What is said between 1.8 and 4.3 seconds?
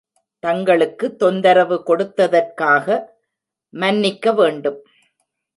கொடுத்தற்காக மன்னிக்க